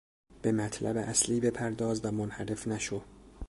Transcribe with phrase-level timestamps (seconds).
[0.41, 3.01] به مطلب اصلی بپرداز و منحرف نشو!